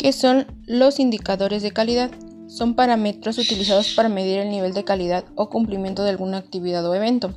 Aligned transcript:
¿Qué 0.00 0.14
son 0.14 0.46
los 0.64 0.98
indicadores 0.98 1.62
de 1.62 1.72
calidad? 1.72 2.10
Son 2.48 2.74
parámetros 2.74 3.36
utilizados 3.36 3.92
para 3.92 4.08
medir 4.08 4.38
el 4.38 4.48
nivel 4.48 4.72
de 4.72 4.82
calidad 4.82 5.26
o 5.34 5.50
cumplimiento 5.50 6.04
de 6.04 6.08
alguna 6.08 6.38
actividad 6.38 6.86
o 6.86 6.94
evento. 6.94 7.34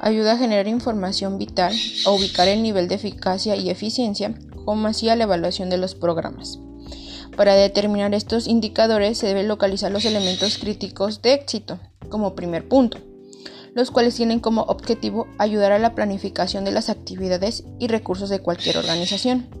Ayuda 0.00 0.32
a 0.32 0.38
generar 0.38 0.68
información 0.68 1.36
vital, 1.36 1.76
a 2.06 2.10
ubicar 2.10 2.48
el 2.48 2.62
nivel 2.62 2.88
de 2.88 2.94
eficacia 2.94 3.56
y 3.56 3.68
eficiencia, 3.68 4.34
como 4.64 4.86
así 4.86 5.10
a 5.10 5.16
la 5.16 5.24
evaluación 5.24 5.68
de 5.68 5.76
los 5.76 5.94
programas. 5.94 6.58
Para 7.36 7.54
determinar 7.54 8.14
estos 8.14 8.46
indicadores 8.46 9.18
se 9.18 9.26
deben 9.26 9.46
localizar 9.46 9.92
los 9.92 10.06
elementos 10.06 10.56
críticos 10.56 11.20
de 11.20 11.34
éxito, 11.34 11.78
como 12.08 12.34
primer 12.34 12.66
punto, 12.68 12.96
los 13.74 13.90
cuales 13.90 14.14
tienen 14.14 14.40
como 14.40 14.62
objetivo 14.62 15.26
ayudar 15.36 15.72
a 15.72 15.78
la 15.78 15.94
planificación 15.94 16.64
de 16.64 16.70
las 16.70 16.88
actividades 16.88 17.64
y 17.78 17.88
recursos 17.88 18.30
de 18.30 18.38
cualquier 18.38 18.78
organización 18.78 19.57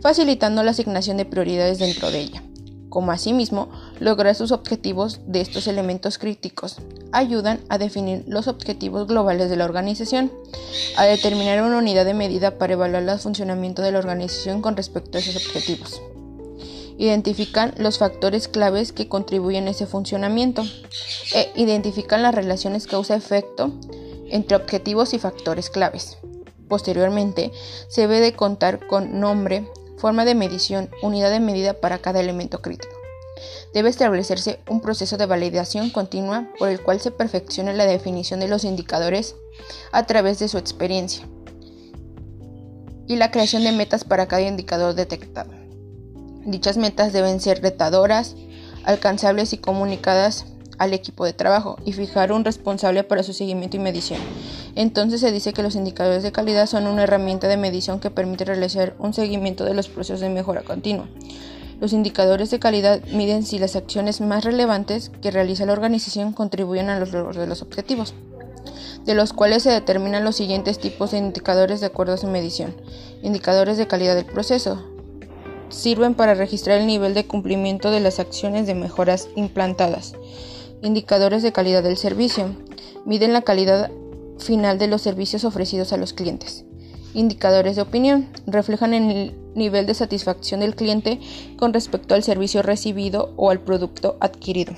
facilitando 0.00 0.62
la 0.62 0.72
asignación 0.72 1.16
de 1.16 1.24
prioridades 1.24 1.78
dentro 1.78 2.10
de 2.10 2.20
ella, 2.20 2.42
como 2.88 3.12
asimismo 3.12 3.70
lograr 4.00 4.34
sus 4.34 4.52
objetivos 4.52 5.20
de 5.26 5.40
estos 5.40 5.66
elementos 5.66 6.18
críticos. 6.18 6.76
Ayudan 7.12 7.60
a 7.68 7.78
definir 7.78 8.24
los 8.26 8.48
objetivos 8.48 9.06
globales 9.06 9.50
de 9.50 9.56
la 9.56 9.64
organización, 9.64 10.32
a 10.96 11.04
determinar 11.04 11.62
una 11.62 11.78
unidad 11.78 12.04
de 12.04 12.14
medida 12.14 12.58
para 12.58 12.74
evaluar 12.74 13.02
el 13.08 13.18
funcionamiento 13.18 13.82
de 13.82 13.92
la 13.92 13.98
organización 13.98 14.62
con 14.62 14.76
respecto 14.76 15.18
a 15.18 15.20
esos 15.20 15.36
objetivos. 15.36 16.00
Identifican 16.96 17.74
los 17.76 17.98
factores 17.98 18.46
claves 18.46 18.92
que 18.92 19.08
contribuyen 19.08 19.66
a 19.66 19.70
ese 19.70 19.86
funcionamiento 19.86 20.62
e 21.34 21.50
identifican 21.56 22.22
las 22.22 22.34
relaciones 22.34 22.86
causa-efecto 22.86 23.72
entre 24.30 24.56
objetivos 24.56 25.12
y 25.14 25.18
factores 25.18 25.70
claves. 25.70 26.18
Posteriormente, 26.68 27.52
se 27.88 28.02
debe 28.02 28.20
de 28.20 28.34
contar 28.34 28.86
con 28.86 29.20
nombre, 29.20 29.68
forma 30.04 30.26
de 30.26 30.34
medición, 30.34 30.90
unidad 31.00 31.30
de 31.30 31.40
medida 31.40 31.80
para 31.80 31.96
cada 31.96 32.20
elemento 32.20 32.60
crítico. 32.60 32.92
Debe 33.72 33.88
establecerse 33.88 34.60
un 34.68 34.82
proceso 34.82 35.16
de 35.16 35.24
validación 35.24 35.88
continua 35.88 36.50
por 36.58 36.68
el 36.68 36.82
cual 36.82 37.00
se 37.00 37.10
perfeccione 37.10 37.72
la 37.72 37.86
definición 37.86 38.38
de 38.38 38.48
los 38.48 38.64
indicadores 38.64 39.34
a 39.92 40.04
través 40.04 40.38
de 40.40 40.48
su 40.48 40.58
experiencia 40.58 41.26
y 43.06 43.16
la 43.16 43.30
creación 43.30 43.64
de 43.64 43.72
metas 43.72 44.04
para 44.04 44.28
cada 44.28 44.42
indicador 44.42 44.94
detectado. 44.94 45.52
Dichas 46.44 46.76
metas 46.76 47.14
deben 47.14 47.40
ser 47.40 47.62
retadoras, 47.62 48.36
alcanzables 48.84 49.54
y 49.54 49.56
comunicadas 49.56 50.44
al 50.76 50.92
equipo 50.92 51.24
de 51.24 51.32
trabajo 51.32 51.78
y 51.86 51.94
fijar 51.94 52.30
un 52.30 52.44
responsable 52.44 53.04
para 53.04 53.22
su 53.22 53.32
seguimiento 53.32 53.78
y 53.78 53.80
medición. 53.80 54.20
Entonces 54.76 55.20
se 55.20 55.30
dice 55.30 55.52
que 55.52 55.62
los 55.62 55.76
indicadores 55.76 56.22
de 56.22 56.32
calidad 56.32 56.66
son 56.66 56.86
una 56.86 57.04
herramienta 57.04 57.46
de 57.48 57.56
medición 57.56 58.00
que 58.00 58.10
permite 58.10 58.44
realizar 58.44 58.94
un 58.98 59.14
seguimiento 59.14 59.64
de 59.64 59.74
los 59.74 59.88
procesos 59.88 60.20
de 60.20 60.30
mejora 60.30 60.62
continua. 60.62 61.08
Los 61.80 61.92
indicadores 61.92 62.50
de 62.50 62.58
calidad 62.58 63.00
miden 63.12 63.44
si 63.44 63.58
las 63.58 63.76
acciones 63.76 64.20
más 64.20 64.44
relevantes 64.44 65.10
que 65.20 65.30
realiza 65.30 65.66
la 65.66 65.72
organización 65.72 66.32
contribuyen 66.32 66.88
a 66.88 66.98
los 66.98 67.12
logros 67.12 67.36
de 67.36 67.46
los 67.46 67.62
objetivos, 67.62 68.14
de 69.04 69.14
los 69.14 69.32
cuales 69.32 69.64
se 69.64 69.70
determinan 69.70 70.24
los 70.24 70.36
siguientes 70.36 70.78
tipos 70.78 71.10
de 71.10 71.18
indicadores 71.18 71.80
de 71.80 71.86
acuerdo 71.86 72.14
a 72.14 72.16
su 72.18 72.26
medición. 72.26 72.74
Indicadores 73.22 73.76
de 73.76 73.86
calidad 73.86 74.14
del 74.14 74.24
proceso. 74.24 74.82
Sirven 75.68 76.14
para 76.14 76.34
registrar 76.34 76.80
el 76.80 76.86
nivel 76.86 77.14
de 77.14 77.26
cumplimiento 77.26 77.90
de 77.90 78.00
las 78.00 78.20
acciones 78.20 78.66
de 78.66 78.74
mejoras 78.74 79.28
implantadas. 79.34 80.14
Indicadores 80.82 81.42
de 81.42 81.52
calidad 81.52 81.82
del 81.82 81.96
servicio. 81.96 82.54
Miden 83.04 83.32
la 83.32 83.42
calidad 83.42 83.90
final 84.38 84.78
de 84.78 84.88
los 84.88 85.02
servicios 85.02 85.44
ofrecidos 85.44 85.92
a 85.92 85.96
los 85.96 86.12
clientes. 86.12 86.64
Indicadores 87.14 87.76
de 87.76 87.82
opinión. 87.82 88.28
Reflejan 88.46 88.94
el 88.94 89.34
nivel 89.54 89.86
de 89.86 89.94
satisfacción 89.94 90.60
del 90.60 90.74
cliente 90.74 91.20
con 91.56 91.72
respecto 91.72 92.14
al 92.14 92.22
servicio 92.22 92.62
recibido 92.62 93.32
o 93.36 93.50
al 93.50 93.60
producto 93.60 94.16
adquirido. 94.20 94.74